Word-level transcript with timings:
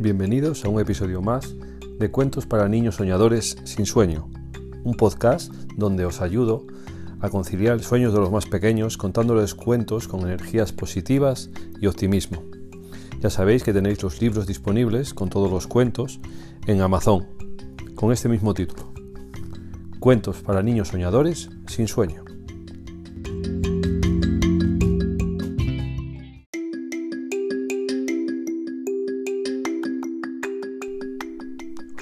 Bienvenidos 0.00 0.64
a 0.64 0.68
un 0.68 0.78
episodio 0.80 1.20
más 1.22 1.56
de 1.98 2.08
Cuentos 2.12 2.46
para 2.46 2.68
Niños 2.68 2.94
Soñadores 2.94 3.56
sin 3.64 3.84
Sueño, 3.84 4.28
un 4.84 4.94
podcast 4.94 5.52
donde 5.76 6.04
os 6.04 6.20
ayudo 6.20 6.64
a 7.18 7.30
conciliar 7.30 7.82
sueños 7.82 8.12
de 8.12 8.20
los 8.20 8.30
más 8.30 8.46
pequeños 8.46 8.96
contándoles 8.96 9.56
cuentos 9.56 10.06
con 10.06 10.20
energías 10.20 10.72
positivas 10.72 11.50
y 11.80 11.88
optimismo. 11.88 12.44
Ya 13.18 13.28
sabéis 13.28 13.64
que 13.64 13.72
tenéis 13.72 14.00
los 14.00 14.22
libros 14.22 14.46
disponibles 14.46 15.14
con 15.14 15.30
todos 15.30 15.50
los 15.50 15.66
cuentos 15.66 16.20
en 16.68 16.80
Amazon, 16.80 17.26
con 17.96 18.12
este 18.12 18.28
mismo 18.28 18.54
título. 18.54 18.92
Cuentos 19.98 20.42
para 20.42 20.62
niños 20.62 20.88
soñadores 20.88 21.50
sin 21.66 21.88
sueño. 21.88 22.27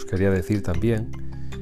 Quería 0.06 0.30
decir 0.30 0.62
también 0.62 1.10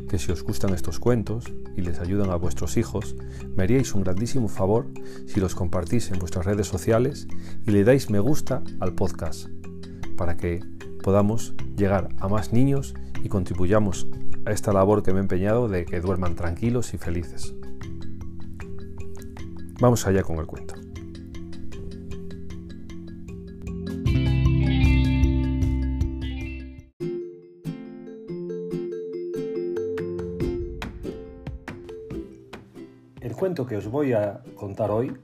que 0.08 0.18
si 0.18 0.30
os 0.30 0.42
gustan 0.42 0.74
estos 0.74 1.00
cuentos 1.00 1.52
y 1.76 1.82
les 1.82 1.98
ayudan 1.98 2.30
a 2.30 2.36
vuestros 2.36 2.76
hijos, 2.76 3.16
me 3.56 3.64
haríais 3.64 3.94
un 3.94 4.04
grandísimo 4.04 4.48
favor 4.48 4.86
si 5.26 5.40
los 5.40 5.54
compartís 5.54 6.10
en 6.10 6.18
vuestras 6.18 6.46
redes 6.46 6.66
sociales 6.66 7.26
y 7.66 7.70
le 7.70 7.84
dais 7.84 8.10
me 8.10 8.20
gusta 8.20 8.62
al 8.80 8.94
podcast 8.94 9.48
para 10.16 10.36
que 10.36 10.60
podamos 11.02 11.54
llegar 11.76 12.08
a 12.18 12.28
más 12.28 12.52
niños 12.52 12.94
y 13.22 13.28
contribuyamos 13.28 14.06
a 14.46 14.52
esta 14.52 14.72
labor 14.72 15.02
que 15.02 15.12
me 15.12 15.18
he 15.18 15.22
empeñado 15.22 15.68
de 15.68 15.84
que 15.84 16.00
duerman 16.00 16.34
tranquilos 16.34 16.94
y 16.94 16.98
felices. 16.98 17.54
Vamos 19.80 20.06
allá 20.06 20.22
con 20.22 20.38
el 20.38 20.46
cuento. 20.46 20.83
El 33.24 33.34
cuento 33.34 33.64
que 33.64 33.78
os 33.78 33.90
voy 33.90 34.12
a 34.12 34.42
contar 34.54 34.90
hoy 34.90 35.16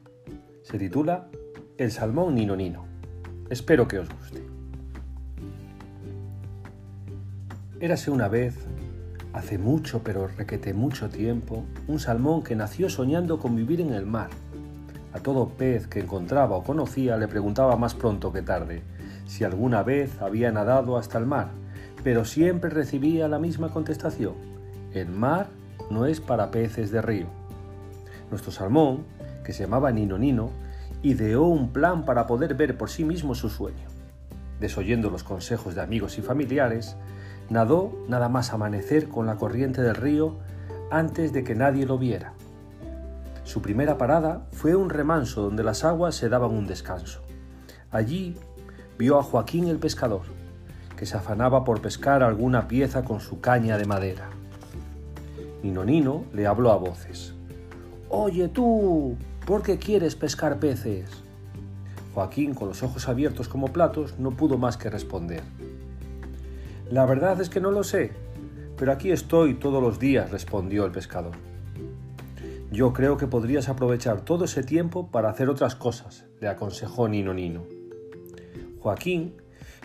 se 0.63 0.79
titula 0.79 1.29
El 1.77 1.91
salmón 1.91 2.35
Nino 2.35 2.57
Nino. 2.57 2.87
Espero 3.51 3.87
que 3.87 3.99
os 3.99 4.09
guste. 4.09 4.43
Érase 7.79 8.11
una 8.11 8.29
vez, 8.29 8.57
hace 9.35 9.59
mucho 9.59 10.01
pero 10.03 10.29
requete 10.29 10.73
mucho 10.73 11.11
tiempo, 11.11 11.67
un 11.89 12.01
salmón 12.01 12.43
que 12.43 12.57
nació 12.57 12.89
soñando 12.89 13.39
con 13.39 13.55
vivir 13.55 13.83
en 13.83 13.93
el 13.93 14.07
mar. 14.07 14.31
A 15.13 15.21
todo 15.21 15.51
pez 15.51 15.87
que 15.87 16.01
encontraba 16.01 16.57
o 16.57 16.65
conocía 16.65 17.19
le 17.19 17.29
preguntaba 17.29 17.77
más 17.77 17.93
pronto 17.93 18.33
que 18.33 18.41
tarde 18.41 18.83
si 19.27 19.45
alguna 19.45 19.83
vez 19.83 20.23
había 20.23 20.51
nadado 20.51 20.97
hasta 20.97 21.19
el 21.19 21.27
mar, 21.27 21.51
pero 22.03 22.25
siempre 22.25 22.71
recibía 22.71 23.29
la 23.29 23.39
misma 23.39 23.69
contestación. 23.69 24.37
El 24.95 25.11
mar 25.11 25.49
no 25.91 26.07
es 26.07 26.23
para 26.23 26.51
peces 26.51 26.91
de 26.93 27.03
río. 27.03 27.40
Nuestro 28.31 28.53
salmón, 28.53 29.05
que 29.45 29.53
se 29.53 29.65
llamaba 29.65 29.91
Nino 29.91 30.19
Nino, 30.19 30.51
ideó 31.03 31.45
un 31.45 31.73
plan 31.73 32.05
para 32.05 32.27
poder 32.27 32.55
ver 32.55 32.77
por 32.77 32.91
sí 32.91 33.05
mismo 33.05 33.35
su 33.35 33.49
sueño. 33.49 33.89
Desoyendo 34.61 35.11
los 35.11 35.25
consejos 35.25 35.75
de 35.75 35.81
amigos 35.81 36.19
y 36.19 36.23
familiares, 36.23 36.97
nadó 37.49 37.93
nada 38.09 38.29
más 38.29 38.53
amanecer 38.53 39.09
con 39.09 39.27
la 39.27 39.37
corriente 39.37 39.83
del 39.83 39.95
río 39.95 40.37
antes 40.91 41.33
de 41.33 41.45
que 41.45 41.55
nadie 41.55 41.87
lo 41.87 41.99
viera. 41.99 42.35
Su 43.45 43.63
primera 43.63 43.99
parada 43.99 44.47
fue 44.53 44.77
un 44.77 44.91
remanso 44.91 45.43
donde 45.43 45.65
las 45.65 45.85
aguas 45.85 46.15
se 46.15 46.29
daban 46.29 46.51
un 46.51 46.67
descanso. 46.67 47.23
Allí 47.91 48.37
vio 48.99 49.19
a 49.19 49.23
Joaquín 49.23 49.67
el 49.67 49.79
pescador, 49.79 50.23
que 50.97 51.07
se 51.07 51.17
afanaba 51.17 51.65
por 51.65 51.81
pescar 51.81 52.23
alguna 52.23 52.69
pieza 52.69 53.03
con 53.03 53.21
su 53.21 53.41
caña 53.41 53.79
de 53.79 53.87
madera. 53.87 54.29
Nino 55.63 55.85
Nino 55.85 56.25
le 56.33 56.47
habló 56.47 56.71
a 56.71 56.77
voces. 56.77 57.35
Oye 58.13 58.49
tú, 58.49 59.17
¿por 59.47 59.63
qué 59.63 59.79
quieres 59.79 60.17
pescar 60.17 60.59
peces? 60.59 61.09
Joaquín, 62.13 62.55
con 62.55 62.67
los 62.67 62.83
ojos 62.83 63.09
abiertos 63.09 63.47
como 63.47 63.69
platos, 63.69 64.19
no 64.19 64.33
pudo 64.33 64.59
más 64.59 64.77
que 64.77 64.91
responder. 64.91 65.43
La 66.91 67.07
verdad 67.07 67.41
es 67.41 67.49
que 67.49 67.61
no 67.61 67.71
lo 67.71 67.85
sé, 67.85 68.11
pero 68.77 68.91
aquí 68.91 69.13
estoy 69.13 69.55
todos 69.55 69.81
los 69.81 70.01
días, 70.01 70.33
respondió 70.33 70.85
el 70.87 70.91
pescador. 70.91 71.37
Yo 72.73 72.93
creo 72.93 73.17
que 73.17 73.29
podrías 73.29 73.69
aprovechar 73.69 74.23
todo 74.23 74.47
ese 74.47 74.65
tiempo 74.65 75.07
para 75.13 75.31
hacer 75.31 75.49
otras 75.49 75.77
cosas, 75.77 76.27
le 76.41 76.49
aconsejó 76.49 77.07
Nino 77.07 77.33
Nino. 77.33 77.63
Joaquín 78.81 79.35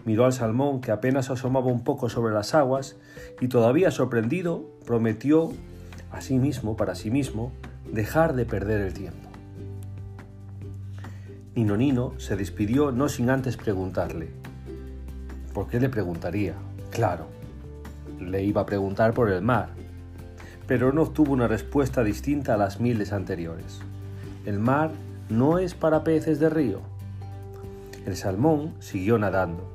miró 0.03 0.25
al 0.25 0.33
salmón 0.33 0.81
que 0.81 0.89
apenas 0.89 1.29
asomaba 1.29 1.67
un 1.67 1.83
poco 1.83 2.09
sobre 2.09 2.33
las 2.33 2.55
aguas 2.55 2.97
y 3.39 3.49
todavía 3.49 3.91
sorprendido 3.91 4.65
prometió 4.83 5.51
a 6.11 6.21
sí 6.21 6.39
mismo, 6.39 6.75
para 6.75 6.95
sí 6.95 7.11
mismo, 7.11 7.51
dejar 7.91 8.35
de 8.35 8.45
perder 8.45 8.81
el 8.81 8.93
tiempo. 8.93 9.29
Nino 11.55 11.77
Nino 11.77 12.13
se 12.17 12.35
despidió 12.35 12.91
no 12.91 13.07
sin 13.07 13.29
antes 13.29 13.55
preguntarle. 13.55 14.29
¿Por 15.53 15.67
qué 15.67 15.79
le 15.79 15.87
preguntaría? 15.87 16.53
Claro, 16.91 17.27
le 18.19 18.43
iba 18.43 18.61
a 18.61 18.65
preguntar 18.65 19.13
por 19.13 19.31
el 19.31 19.41
mar, 19.41 19.69
pero 20.67 20.91
no 20.91 21.03
obtuvo 21.03 21.31
una 21.31 21.47
respuesta 21.47 22.03
distinta 22.03 22.55
a 22.55 22.57
las 22.57 22.81
miles 22.81 23.13
anteriores. 23.13 23.79
El 24.45 24.59
mar 24.59 24.91
no 25.29 25.57
es 25.57 25.73
para 25.73 26.03
peces 26.03 26.39
de 26.39 26.49
río. 26.49 26.81
El 28.05 28.15
salmón 28.15 28.73
siguió 28.79 29.17
nadando, 29.17 29.73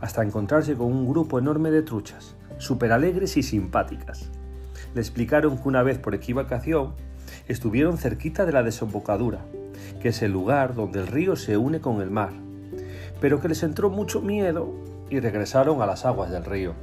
hasta 0.00 0.22
encontrarse 0.22 0.74
con 0.74 0.88
un 0.88 1.08
grupo 1.08 1.38
enorme 1.38 1.70
de 1.70 1.82
truchas, 1.82 2.34
súper 2.58 2.92
alegres 2.92 3.36
y 3.36 3.42
simpáticas. 3.42 4.30
Le 4.94 5.00
explicaron 5.00 5.56
que 5.56 5.68
una 5.68 5.82
vez 5.82 5.98
por 5.98 6.14
equivocación 6.14 6.92
estuvieron 7.48 7.98
cerquita 7.98 8.46
de 8.46 8.52
la 8.52 8.62
desembocadura, 8.62 9.44
que 10.00 10.08
es 10.08 10.22
el 10.22 10.32
lugar 10.32 10.74
donde 10.74 11.00
el 11.00 11.06
río 11.06 11.36
se 11.36 11.56
une 11.56 11.80
con 11.80 12.00
el 12.00 12.10
mar, 12.10 12.32
pero 13.20 13.40
que 13.40 13.48
les 13.48 13.62
entró 13.62 13.90
mucho 13.90 14.20
miedo 14.20 14.72
y 15.10 15.20
regresaron 15.20 15.82
a 15.82 15.86
las 15.86 16.04
aguas 16.04 16.30
del 16.30 16.44
río. 16.44 16.74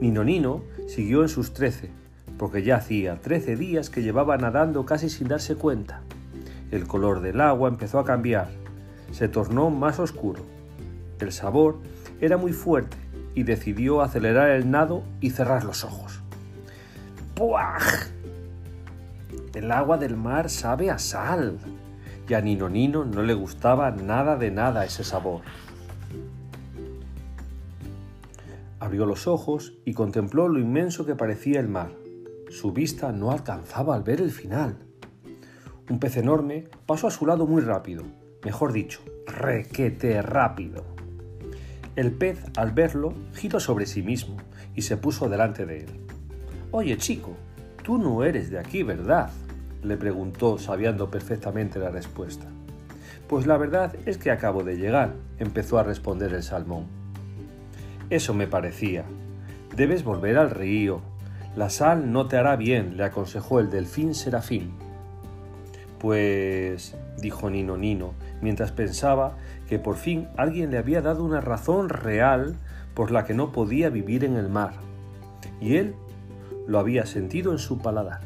Nino 0.00 0.24
Nino 0.24 0.62
siguió 0.88 1.22
en 1.22 1.28
sus 1.28 1.52
trece, 1.52 1.90
porque 2.38 2.62
ya 2.62 2.76
hacía 2.76 3.20
trece 3.20 3.56
días 3.56 3.90
que 3.90 4.02
llevaba 4.02 4.36
nadando 4.36 4.84
casi 4.84 5.08
sin 5.08 5.28
darse 5.28 5.54
cuenta. 5.54 6.02
El 6.70 6.86
color 6.86 7.20
del 7.20 7.40
agua 7.40 7.68
empezó 7.68 7.98
a 7.98 8.04
cambiar, 8.04 8.48
se 9.12 9.28
tornó 9.28 9.70
más 9.70 9.98
oscuro. 9.98 10.42
El 11.20 11.32
sabor 11.32 11.78
era 12.20 12.36
muy 12.36 12.52
fuerte 12.52 12.96
y 13.34 13.44
decidió 13.44 14.02
acelerar 14.02 14.50
el 14.50 14.70
nado 14.70 15.02
y 15.20 15.30
cerrar 15.30 15.64
los 15.64 15.84
ojos. 15.84 16.20
¡Puaj! 17.34 18.15
El 19.56 19.72
agua 19.72 19.96
del 19.96 20.18
mar 20.18 20.50
sabe 20.50 20.90
a 20.90 20.98
sal. 20.98 21.56
Y 22.28 22.34
a 22.34 22.42
Nino 22.42 22.68
Nino 22.68 23.06
no 23.06 23.22
le 23.22 23.32
gustaba 23.32 23.90
nada 23.90 24.36
de 24.36 24.50
nada 24.50 24.84
ese 24.84 25.02
sabor. 25.02 25.40
Abrió 28.80 29.06
los 29.06 29.26
ojos 29.26 29.72
y 29.86 29.94
contempló 29.94 30.48
lo 30.48 30.58
inmenso 30.58 31.06
que 31.06 31.14
parecía 31.14 31.58
el 31.58 31.68
mar. 31.68 31.90
Su 32.50 32.72
vista 32.72 33.12
no 33.12 33.30
alcanzaba 33.30 33.94
al 33.94 34.02
ver 34.02 34.20
el 34.20 34.30
final. 34.30 34.76
Un 35.88 36.00
pez 36.00 36.18
enorme 36.18 36.68
pasó 36.84 37.06
a 37.06 37.10
su 37.10 37.24
lado 37.24 37.46
muy 37.46 37.62
rápido, 37.62 38.02
mejor 38.44 38.74
dicho, 38.74 39.00
requete 39.26 40.20
rápido. 40.20 40.84
El 41.96 42.12
pez, 42.12 42.44
al 42.58 42.72
verlo, 42.72 43.14
giró 43.32 43.58
sobre 43.58 43.86
sí 43.86 44.02
mismo 44.02 44.36
y 44.74 44.82
se 44.82 44.98
puso 44.98 45.30
delante 45.30 45.64
de 45.64 45.84
él. 45.84 46.00
Oye, 46.72 46.98
chico, 46.98 47.34
tú 47.82 47.96
no 47.96 48.22
eres 48.22 48.50
de 48.50 48.58
aquí, 48.58 48.82
¿verdad? 48.82 49.30
Le 49.82 49.96
preguntó 49.96 50.58
sabiendo 50.58 51.10
perfectamente 51.10 51.78
la 51.78 51.90
respuesta. 51.90 52.46
Pues 53.28 53.46
la 53.46 53.56
verdad 53.56 53.94
es 54.06 54.18
que 54.18 54.30
acabo 54.30 54.62
de 54.62 54.76
llegar, 54.76 55.14
empezó 55.38 55.78
a 55.78 55.82
responder 55.82 56.32
el 56.32 56.42
salmón. 56.42 56.86
Eso 58.08 58.34
me 58.34 58.46
parecía. 58.46 59.04
Debes 59.74 60.04
volver 60.04 60.38
al 60.38 60.50
río. 60.50 61.00
La 61.56 61.70
sal 61.70 62.12
no 62.12 62.28
te 62.28 62.36
hará 62.36 62.54
bien, 62.56 62.96
le 62.96 63.04
aconsejó 63.04 63.58
el 63.58 63.70
delfín 63.70 64.14
Serafín. 64.14 64.72
Pues, 65.98 66.96
dijo 67.20 67.50
Nino 67.50 67.76
Nino, 67.76 68.12
mientras 68.40 68.70
pensaba 68.70 69.36
que 69.68 69.78
por 69.78 69.96
fin 69.96 70.28
alguien 70.36 70.70
le 70.70 70.78
había 70.78 71.02
dado 71.02 71.24
una 71.24 71.40
razón 71.40 71.88
real 71.88 72.54
por 72.94 73.10
la 73.10 73.24
que 73.24 73.34
no 73.34 73.50
podía 73.50 73.90
vivir 73.90 74.24
en 74.24 74.36
el 74.36 74.48
mar. 74.48 74.74
Y 75.60 75.76
él 75.76 75.94
lo 76.66 76.78
había 76.78 77.06
sentido 77.06 77.52
en 77.52 77.58
su 77.58 77.78
paladar. 77.78 78.20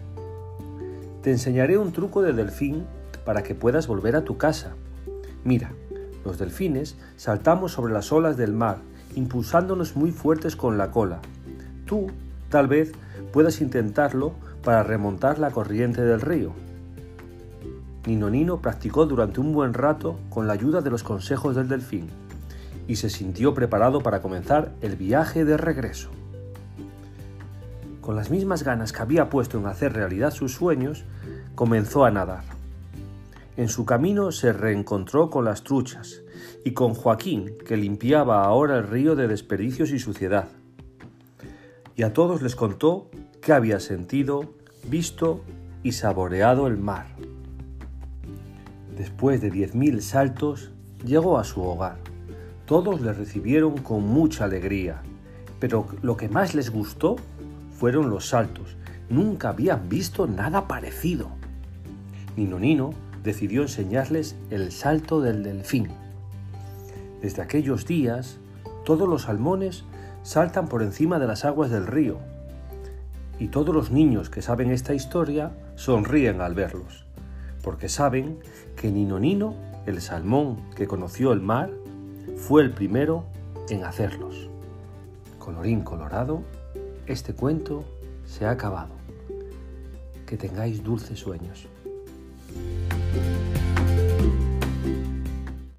Te 1.22 1.30
enseñaré 1.30 1.76
un 1.76 1.92
truco 1.92 2.22
de 2.22 2.32
delfín 2.32 2.86
para 3.24 3.42
que 3.42 3.54
puedas 3.54 3.86
volver 3.86 4.16
a 4.16 4.24
tu 4.24 4.38
casa. 4.38 4.74
Mira, 5.44 5.72
los 6.24 6.38
delfines 6.38 6.96
saltamos 7.16 7.72
sobre 7.72 7.92
las 7.92 8.10
olas 8.10 8.36
del 8.36 8.52
mar, 8.52 8.78
impulsándonos 9.14 9.96
muy 9.96 10.12
fuertes 10.12 10.56
con 10.56 10.78
la 10.78 10.90
cola. 10.90 11.20
Tú, 11.84 12.06
tal 12.48 12.68
vez, 12.68 12.92
puedas 13.32 13.60
intentarlo 13.60 14.32
para 14.62 14.82
remontar 14.82 15.38
la 15.38 15.50
corriente 15.50 16.02
del 16.02 16.20
río. 16.20 16.52
Nino 18.06 18.30
Nino 18.30 18.62
practicó 18.62 19.04
durante 19.04 19.40
un 19.40 19.52
buen 19.52 19.74
rato 19.74 20.18
con 20.30 20.46
la 20.46 20.54
ayuda 20.54 20.80
de 20.80 20.90
los 20.90 21.02
consejos 21.02 21.54
del 21.54 21.68
delfín, 21.68 22.08
y 22.88 22.96
se 22.96 23.10
sintió 23.10 23.52
preparado 23.52 24.00
para 24.00 24.22
comenzar 24.22 24.72
el 24.80 24.96
viaje 24.96 25.44
de 25.44 25.58
regreso. 25.58 26.10
Con 28.10 28.16
las 28.16 28.32
mismas 28.32 28.64
ganas 28.64 28.92
que 28.92 29.02
había 29.02 29.30
puesto 29.30 29.56
en 29.56 29.66
hacer 29.66 29.92
realidad 29.92 30.32
sus 30.32 30.52
sueños, 30.52 31.04
comenzó 31.54 32.04
a 32.04 32.10
nadar. 32.10 32.42
En 33.56 33.68
su 33.68 33.84
camino 33.84 34.32
se 34.32 34.52
reencontró 34.52 35.30
con 35.30 35.44
las 35.44 35.62
truchas 35.62 36.20
y 36.64 36.72
con 36.72 36.94
Joaquín, 36.94 37.52
que 37.64 37.76
limpiaba 37.76 38.42
ahora 38.42 38.78
el 38.78 38.88
río 38.88 39.14
de 39.14 39.28
desperdicios 39.28 39.92
y 39.92 40.00
suciedad. 40.00 40.48
Y 41.94 42.02
a 42.02 42.12
todos 42.12 42.42
les 42.42 42.56
contó 42.56 43.12
que 43.40 43.52
había 43.52 43.78
sentido, 43.78 44.54
visto 44.88 45.44
y 45.84 45.92
saboreado 45.92 46.66
el 46.66 46.78
mar. 46.78 47.14
Después 48.96 49.40
de 49.40 49.52
diez 49.52 49.76
mil 49.76 50.02
saltos, 50.02 50.72
llegó 51.06 51.38
a 51.38 51.44
su 51.44 51.62
hogar. 51.62 51.98
Todos 52.66 53.02
le 53.02 53.12
recibieron 53.12 53.76
con 53.76 54.02
mucha 54.02 54.46
alegría, 54.46 55.00
pero 55.60 55.86
lo 56.02 56.16
que 56.16 56.28
más 56.28 56.56
les 56.56 56.70
gustó 56.70 57.14
fueron 57.80 58.10
los 58.10 58.28
saltos. 58.28 58.76
Nunca 59.08 59.48
habían 59.48 59.88
visto 59.88 60.26
nada 60.26 60.68
parecido. 60.68 61.30
Nino 62.36 62.58
Nino 62.58 62.90
decidió 63.24 63.62
enseñarles 63.62 64.36
el 64.50 64.70
salto 64.70 65.22
del 65.22 65.42
delfín. 65.42 65.88
Desde 67.22 67.40
aquellos 67.40 67.86
días, 67.86 68.38
todos 68.84 69.08
los 69.08 69.22
salmones 69.22 69.84
saltan 70.22 70.68
por 70.68 70.82
encima 70.82 71.18
de 71.18 71.26
las 71.26 71.46
aguas 71.46 71.70
del 71.70 71.86
río. 71.86 72.18
Y 73.38 73.48
todos 73.48 73.74
los 73.74 73.90
niños 73.90 74.28
que 74.28 74.42
saben 74.42 74.70
esta 74.70 74.92
historia 74.92 75.50
sonríen 75.74 76.42
al 76.42 76.54
verlos, 76.54 77.06
porque 77.62 77.88
saben 77.88 78.40
que 78.76 78.92
Nino 78.92 79.18
Nino, 79.18 79.54
el 79.86 80.02
salmón 80.02 80.60
que 80.76 80.86
conoció 80.86 81.32
el 81.32 81.40
mar, 81.40 81.70
fue 82.36 82.60
el 82.60 82.72
primero 82.72 83.24
en 83.70 83.84
hacerlos. 83.84 84.50
Colorín 85.38 85.80
colorado, 85.80 86.42
este 87.10 87.34
cuento 87.34 87.84
se 88.24 88.46
ha 88.46 88.52
acabado. 88.52 88.94
Que 90.26 90.36
tengáis 90.36 90.82
dulces 90.84 91.18
sueños. 91.18 91.66